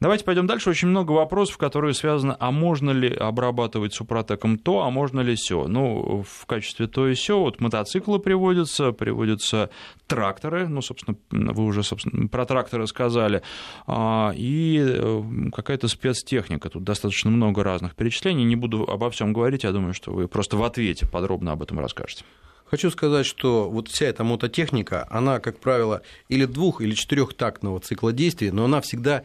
[0.00, 0.70] Давайте пойдем дальше.
[0.70, 5.68] Очень много вопросов, которые связаны, а можно ли обрабатывать супротеком то, а можно ли все.
[5.68, 9.68] Ну, в качестве то и все, вот мотоциклы приводятся, приводятся
[10.06, 13.42] тракторы, ну, собственно, вы уже собственно, про тракторы сказали,
[13.86, 15.22] а, и э,
[15.54, 16.70] какая-то спецтехника.
[16.70, 18.44] Тут достаточно много разных перечислений.
[18.44, 21.78] Не буду обо всем говорить, я думаю, что вы просто в ответе подробно об этом
[21.78, 22.24] расскажете.
[22.64, 28.12] Хочу сказать, что вот вся эта мототехника, она, как правило, или двух, или четырехтактного цикла
[28.12, 29.24] действий, но она всегда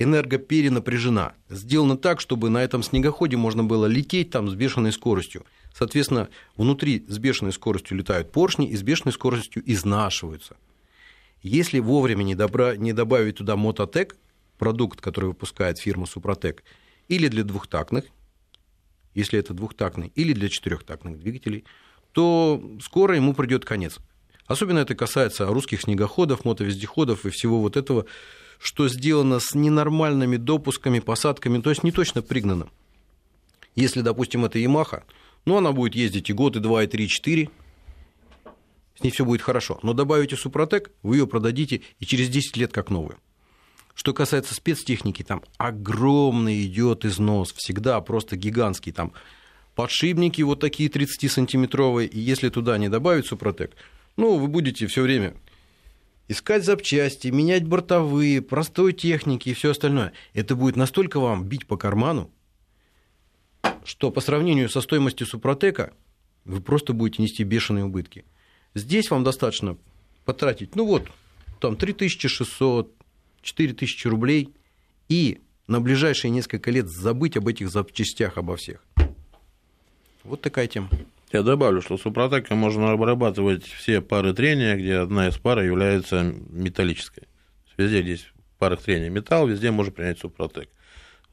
[0.00, 1.34] энергоперенапряжена.
[1.48, 5.44] Сделано так, чтобы на этом снегоходе можно было лететь там с бешеной скоростью.
[5.74, 10.56] Соответственно, внутри с бешеной скоростью летают поршни и с бешеной скоростью изнашиваются.
[11.42, 12.76] Если вовремя не, добра...
[12.76, 14.16] не добавить туда мототек,
[14.58, 16.64] продукт, который выпускает фирма Супротек,
[17.08, 18.04] или для двухтактных,
[19.14, 21.64] если это двухтактный, или для четырехтактных двигателей,
[22.12, 23.98] то скоро ему придет конец.
[24.46, 28.06] Особенно это касается русских снегоходов, мотовездеходов и всего вот этого,
[28.60, 32.68] что сделано с ненормальными допусками, посадками, то есть не точно пригнано.
[33.74, 35.04] Если, допустим, это Ямаха,
[35.46, 37.50] ну, она будет ездить и год, и два, и три, и четыре,
[38.98, 39.80] с ней все будет хорошо.
[39.82, 43.16] Но добавите Супротек, вы ее продадите и через 10 лет как новую.
[43.94, 48.92] Что касается спецтехники, там огромный идет износ, всегда просто гигантский.
[48.92, 49.12] Там
[49.74, 53.74] подшипники вот такие 30-сантиметровые, и если туда не добавить Супротек,
[54.18, 55.34] ну, вы будете все время
[56.30, 60.12] искать запчасти, менять бортовые, простой техники и все остальное.
[60.32, 62.30] Это будет настолько вам бить по карману,
[63.84, 65.92] что по сравнению со стоимостью Супротека
[66.44, 68.24] вы просто будете нести бешеные убытки.
[68.76, 69.76] Здесь вам достаточно
[70.24, 71.10] потратить, ну вот,
[71.58, 72.94] там 3600,
[73.42, 74.54] 4000 рублей
[75.08, 78.84] и на ближайшие несколько лет забыть об этих запчастях, обо всех.
[80.22, 80.90] Вот такая тема.
[81.32, 87.28] Я добавлю, что супротеком можно обрабатывать все пары трения, где одна из пар является металлической.
[87.76, 88.26] Везде здесь
[88.58, 90.68] пары трения металл, везде можно принять супротек.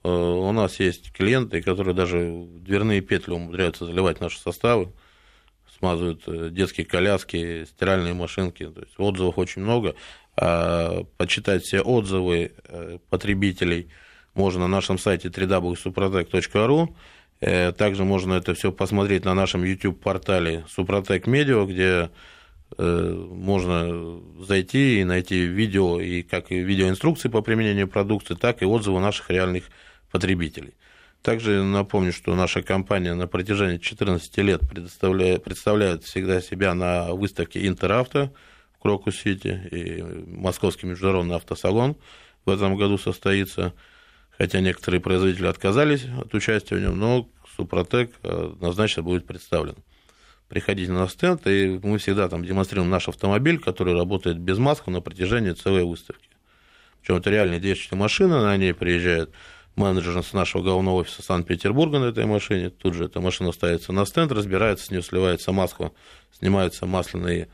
[0.04, 4.94] Э, у нас есть клиенты, которые даже дверные петли умудряются заливать наши составы,
[5.78, 8.68] смазывают э, детские коляски, стиральные машинки.
[8.68, 9.96] То есть отзывов очень много.
[10.36, 13.90] А почитать все отзывы э, потребителей
[14.36, 16.96] можно на нашем сайте www.suprotec.ru.
[17.40, 22.10] Э, также можно это все посмотреть на нашем YouTube-портале Супротек Медиа, где
[22.78, 29.00] э, можно зайти и найти видео, и как видеоинструкции по применению продукции, так и отзывы
[29.00, 29.66] наших реальных
[30.12, 30.74] потребителей.
[31.22, 37.68] Также напомню, что наша компания на протяжении 14 лет представляет, представляет всегда себя на выставке
[37.68, 38.32] Интеравто
[38.78, 41.98] в Крокус-Сити и Московский международный автосалон
[42.46, 43.74] в этом году состоится
[44.38, 49.76] хотя некоторые производители отказались от участия в нем, но Супротек однозначно будет представлен.
[50.48, 55.02] Приходите на стенд, и мы всегда там демонстрируем наш автомобиль, который работает без маски на
[55.02, 56.30] протяжении целой выставки.
[57.02, 59.32] Причем это реальная действующая машина, на ней приезжает
[59.76, 62.70] менеджер с нашего головного офиса Санкт-Петербурга на этой машине.
[62.70, 65.92] Тут же эта машина ставится на стенд, разбирается, с нее сливается маска,
[66.32, 67.50] снимается масляная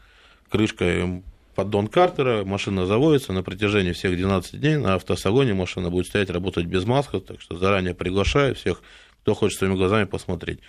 [0.49, 4.77] крышка поддон картера, машина заводится на протяжении всех 12 дней.
[4.77, 8.81] На автосалоне машина будет стоять, работать без маски, так что заранее приглашаю всех,
[9.21, 10.59] кто хочет своими глазами посмотреть.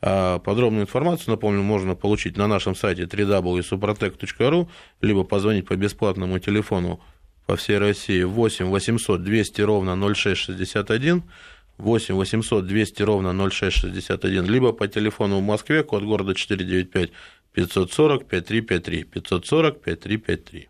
[0.00, 4.68] А подробную информацию, напомню, можно получить на нашем сайте www.suprotec.ru,
[5.00, 7.00] либо позвонить по бесплатному телефону
[7.46, 11.22] по всей России 8 800 200 ровно 0661,
[11.78, 17.10] 8 800 200 ровно 0661, либо по телефону в Москве, код города 495
[17.58, 20.68] 540 5353 540 5353.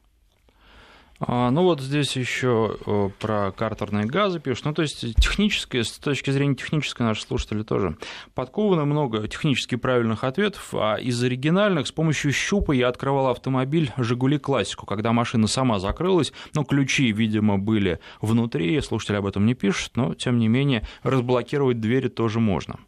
[1.21, 4.67] А, ну вот здесь еще э, про картерные газы пишут.
[4.67, 7.97] Ну, то есть техническое, с точки зрения технической наши слушатели тоже
[8.35, 14.39] подкованы много технически правильных ответов, а из оригинальных с помощью щупа я открывал автомобиль «Жигули
[14.39, 19.97] Классику», когда машина сама закрылась, но ключи, видимо, были внутри, слушатели об этом не пишут,
[19.97, 22.79] но, тем не менее, разблокировать двери тоже можно.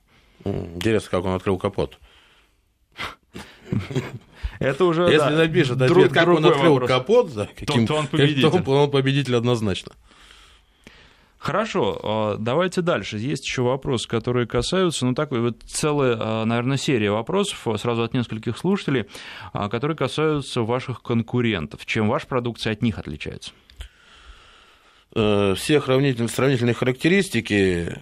[0.45, 1.99] Интересно, как он открыл капот.
[4.59, 6.91] Это уже, Если да, напишет ответ, как он открыл вопрос.
[6.91, 8.43] капот, да, каким, то, то он победитель.
[8.43, 9.93] То он победитель однозначно.
[11.39, 13.17] Хорошо, а, давайте дальше.
[13.17, 18.13] Есть еще вопросы, которые касаются, ну, такой вот целая, а, наверное, серия вопросов сразу от
[18.13, 19.07] нескольких слушателей,
[19.55, 21.87] а, которые касаются ваших конкурентов.
[21.87, 23.53] Чем ваша продукция от них отличается?
[25.14, 27.97] Э, все сравнительные характеристики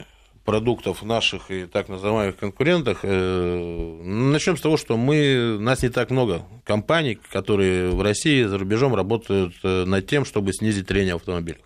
[0.49, 3.01] продуктов наших и так называемых конкурентах.
[3.03, 8.57] Э, Начнем с того, что мы, нас не так много компаний, которые в России за
[8.57, 11.61] рубежом работают э, над тем, чтобы снизить трение в автомобилях.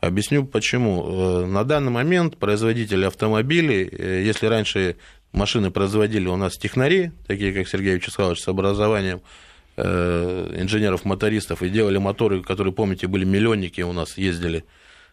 [0.00, 1.04] Объясню почему.
[1.06, 3.88] Э, на данный момент производители автомобилей,
[4.24, 4.96] если раньше
[5.30, 9.20] машины производили у нас технари, такие как Сергей Вячеславович с образованием
[9.76, 14.64] инженеров-мотористов, и делали моторы, которые, помните, были миллионники у нас, ездили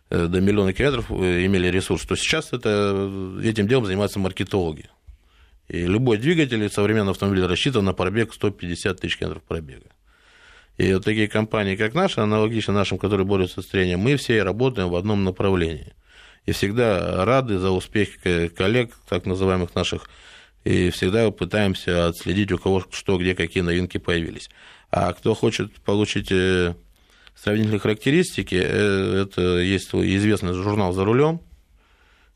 [0.10, 4.90] до миллиона километров имели ресурс, то сейчас это, этим делом занимаются маркетологи.
[5.68, 9.88] И любой двигатель современного автомобиля рассчитан на пробег 150 тысяч километров пробега.
[10.78, 14.90] И вот такие компании, как наша, аналогично нашим, которые борются с трением, мы все работаем
[14.90, 15.94] в одном направлении.
[16.46, 18.10] И всегда рады за успех
[18.56, 20.10] коллег, так называемых наших,
[20.64, 24.50] и всегда пытаемся отследить, у кого что, где, какие новинки появились.
[24.92, 26.76] А кто хочет получить э,
[27.36, 31.42] сравнительные характеристики, э, это есть известный журнал «За рулем»,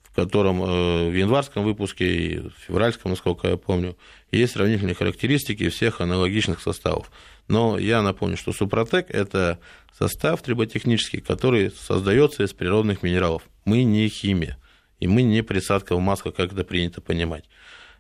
[0.04, 3.98] в котором э, в январском выпуске и в февральском, насколько я помню,
[4.32, 7.12] есть сравнительные характеристики всех аналогичных составов.
[7.48, 9.60] Но я напомню, что Супротек– это
[9.98, 13.44] состав триботехнический, который создается из природных минералов.
[13.66, 14.58] Мы не химия,
[15.00, 17.46] и мы не присадка в масло, как это принято понимать.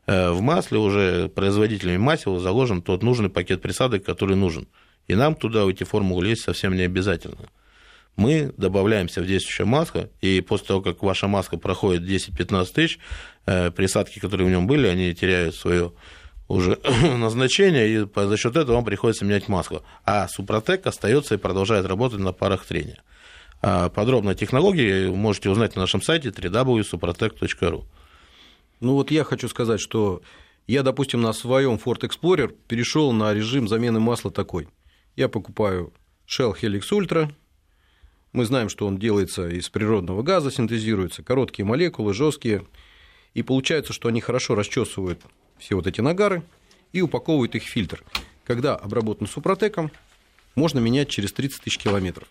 [0.07, 4.67] Э, в масле уже производителями масел заложен тот нужный пакет присадок, который нужен.
[5.07, 7.49] И нам туда в эти формулы лезть совсем не обязательно.
[8.15, 12.99] Мы добавляемся в действующее масло, и после того, как ваша маска проходит 10-15 тысяч,
[13.45, 15.93] э, присадки, которые в нем были, они теряют свое
[16.47, 16.79] уже
[17.17, 19.83] назначение, и за счет этого вам приходится менять масло.
[20.03, 23.03] А Супротек остается и продолжает работать на парах трения.
[23.61, 27.85] А подробно технологии можете узнать на нашем сайте www.suprotec.ru.
[28.79, 30.21] Ну вот я хочу сказать, что
[30.67, 34.67] я, допустим, на своем Ford Explorer перешел на режим замены масла такой.
[35.17, 35.91] Я покупаю
[36.27, 37.33] Shell Helix Ultra.
[38.33, 42.63] Мы знаем, что он делается из природного газа, синтезируется, короткие молекулы, жесткие.
[43.33, 45.19] И получается, что они хорошо расчесывают
[45.57, 46.43] все вот эти нагары
[46.93, 48.03] и упаковывают их в фильтр.
[48.45, 49.91] Когда обработан супротеком,
[50.53, 52.27] можно менять через 30 тысяч километров.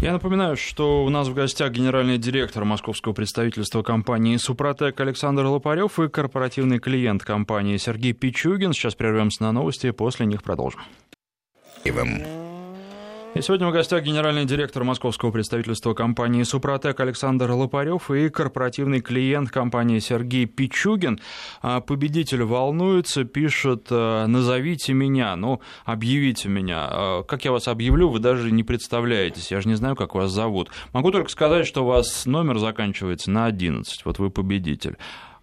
[0.00, 6.00] Я напоминаю, что у нас в гостях генеральный директор московского представительства компании «Супротек» Александр Лопарев
[6.00, 8.72] и корпоративный клиент компании Сергей Пичугин.
[8.72, 10.80] Сейчас прервемся на новости, после них продолжим.
[13.32, 19.52] И сегодня в гостях генеральный директор московского представительства компании «Супротек» Александр Лопарев и корпоративный клиент
[19.52, 21.20] компании Сергей Пичугин.
[21.62, 26.88] А, победитель волнуется, пишет «Э, «Назовите меня», ну, объявите меня.
[26.90, 30.32] А, как я вас объявлю, вы даже не представляетесь, я же не знаю, как вас
[30.32, 30.70] зовут.
[30.92, 34.96] Могу только сказать, что у вас номер заканчивается на 11, вот вы победитель.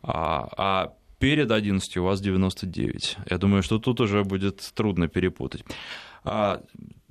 [0.04, 3.18] А, а перед 11 у вас 99.
[3.30, 5.64] Я думаю, что тут уже будет трудно перепутать.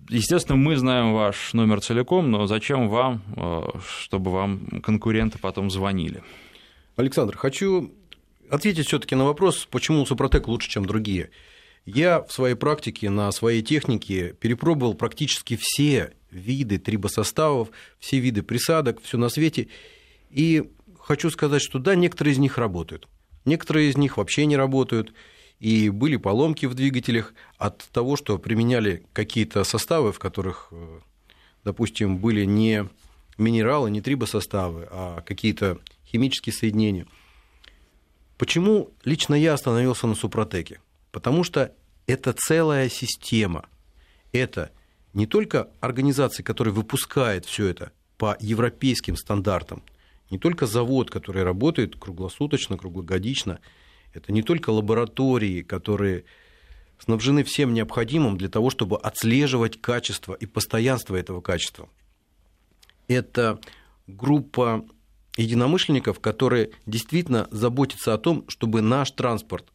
[0.08, 6.22] Естественно, мы знаем ваш номер целиком, но зачем вам, э, чтобы вам конкуренты потом звонили?
[6.96, 7.92] Александр, хочу
[8.48, 11.30] ответить все-таки на вопрос, почему Супротек лучше, чем другие.
[11.84, 19.00] Я в своей практике на своей технике перепробовал практически все виды трибосоставов, все виды присадок,
[19.02, 19.68] все на свете.
[20.30, 23.08] И хочу сказать, что да, некоторые из них работают,
[23.44, 25.12] некоторые из них вообще не работают
[25.60, 31.00] и были поломки в двигателях от того, что применяли какие-то составы, в которых, э,
[31.64, 32.88] допустим, были не
[33.38, 37.06] минералы, не трибосоставы, а какие-то химические соединения.
[38.38, 40.80] Почему лично я остановился на Супротеке?
[41.10, 41.74] Потому что
[42.06, 43.66] это целая система.
[44.32, 44.72] Это
[45.14, 49.82] не только организация, которая выпускает все это по европейским стандартам,
[50.30, 53.58] не только завод, который работает круглосуточно, круглогодично–
[54.16, 56.24] это не только лаборатории, которые
[56.98, 61.88] снабжены всем необходимым для того, чтобы отслеживать качество и постоянство этого качества.
[63.08, 63.60] Это
[64.06, 64.84] группа
[65.36, 69.66] единомышленников, которые действительно заботятся о том, чтобы наш транспорт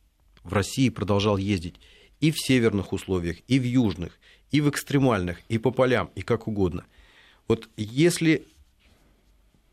[0.43, 1.79] в России продолжал ездить
[2.19, 4.19] и в северных условиях, и в южных,
[4.49, 6.85] и в экстремальных, и по полям, и как угодно.
[7.47, 8.47] Вот если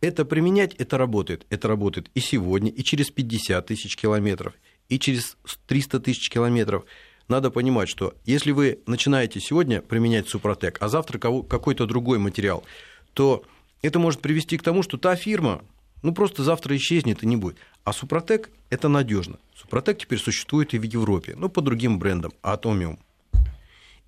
[0.01, 1.47] это применять, это работает.
[1.51, 4.55] Это работает и сегодня, и через 50 тысяч километров,
[4.89, 5.37] и через
[5.67, 6.85] 300 тысяч километров.
[7.27, 12.65] Надо понимать, что если вы начинаете сегодня применять Супротек, а завтра какой-то другой материал,
[13.13, 13.45] то
[13.83, 15.63] это может привести к тому, что та фирма,
[16.03, 17.59] ну просто завтра исчезнет и не будет.
[17.85, 19.39] А Супротек– это надежно.
[19.55, 22.99] Супротек теперь существует и в Европе, но по другим брендам, Атомиум.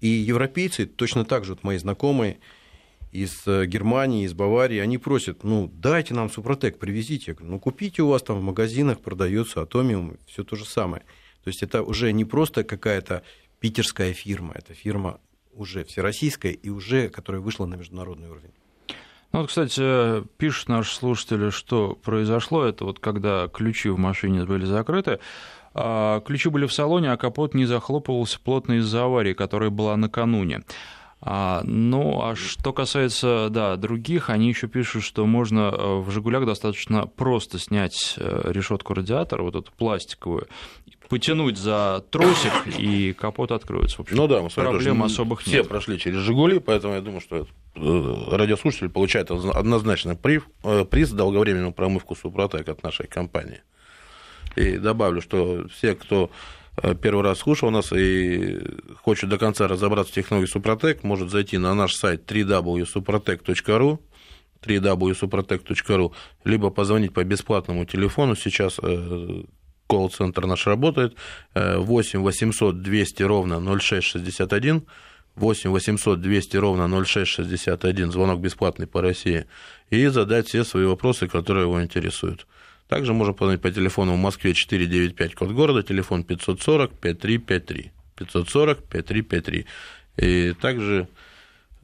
[0.00, 2.38] И европейцы точно так же, вот мои знакомые,
[3.12, 7.24] из э, Германии, из Баварии, они просят, ну, дайте нам Супротек, привезите.
[7.28, 11.02] Я говорю, ну, купите у вас там в магазинах, продается Атомиум, все то же самое.
[11.42, 13.22] То есть это уже не просто какая-то
[13.58, 15.20] питерская фирма, это фирма
[15.52, 18.52] уже всероссийская и уже, которая вышла на международный уровень.
[19.32, 22.64] Ну, вот, кстати, пишут наши слушатели, что произошло.
[22.64, 25.20] Это вот когда ключи в машине были закрыты,
[25.72, 30.62] а ключи были в салоне, а капот не захлопывался плотно из-за аварии, которая была накануне.
[31.22, 36.46] А, ну, а что касается, да, других, они еще пишут, что можно э, в «Жигулях»
[36.46, 40.48] достаточно просто снять э, решетку радиатора, вот эту пластиковую,
[41.10, 43.98] потянуть за тросик, и капот откроется.
[43.98, 45.60] В общем, ну да, мы проблем особых все нет.
[45.60, 52.16] Все прошли через «Жигули», поэтому я думаю, что э, радиослушатель получает однозначно приз, долговременную промывку
[52.16, 53.60] «Супротек» от нашей компании.
[54.56, 56.30] И добавлю, что все, кто
[57.00, 58.58] первый раз слушал нас и
[59.02, 63.98] хочет до конца разобраться в технологии Супротек, может зайти на наш сайт www.suprotec.ru
[64.62, 66.12] www.suprotec.ru,
[66.44, 69.42] либо позвонить по бесплатному телефону, сейчас э,
[69.90, 71.16] колл-центр наш работает,
[71.54, 74.86] 8 800 200 ровно 0661,
[75.34, 79.46] 8 800 200 ровно 0661, звонок бесплатный по России,
[79.90, 82.46] и задать все свои вопросы, которые его интересуют.
[82.90, 87.92] Также можно позвонить по телефону в Москве 495, код города, телефон 540 5353.
[88.16, 89.66] 540 5353.
[90.16, 91.06] И также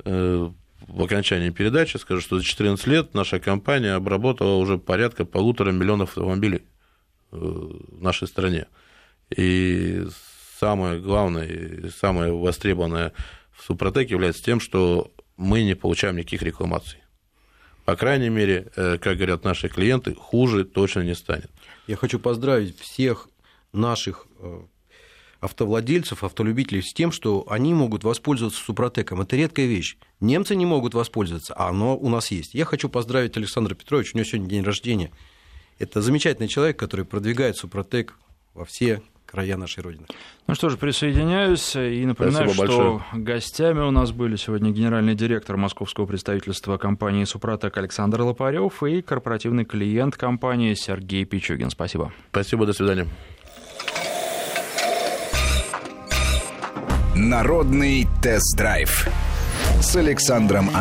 [0.04, 0.50] э,
[0.80, 6.08] в окончании передачи скажу, что за 14 лет наша компания обработала уже порядка полутора миллионов
[6.08, 6.62] автомобилей
[7.30, 8.66] э, в нашей стране.
[9.30, 10.08] И
[10.58, 13.12] самое главное, самое востребованное
[13.52, 16.98] в Супротеке является тем, что мы не получаем никаких рекламаций
[17.86, 21.50] по крайней мере, э, как говорят наши клиенты, хуже точно не станет.
[21.86, 23.28] Я хочу поздравить всех
[23.72, 24.62] наших э,
[25.38, 29.20] автовладельцев, автолюбителей с тем, что они могут воспользоваться Супротеком.
[29.20, 29.98] Это редкая вещь.
[30.18, 32.54] Немцы не могут воспользоваться, а оно у нас есть.
[32.54, 35.12] Я хочу поздравить Александра Петровича, у него сегодня день рождения.
[35.78, 38.18] Это замечательный человек, который продвигает Супротек
[38.52, 40.06] во все края нашей Родины.
[40.46, 43.24] Ну что же, присоединяюсь и напоминаю, Спасибо что большое.
[43.24, 49.64] гостями у нас были сегодня генеральный директор московского представительства компании «Супротек» Александр Лопарев и корпоративный
[49.64, 51.70] клиент компании Сергей Пичугин.
[51.70, 52.12] Спасибо.
[52.30, 53.06] Спасибо, до свидания.
[57.14, 59.08] Народный тест-драйв
[59.80, 60.68] с Александром